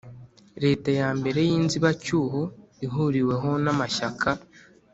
[0.63, 2.41] leta ya mbere y'inzibacyuho
[2.85, 4.29] ihuriweho n'amashyaka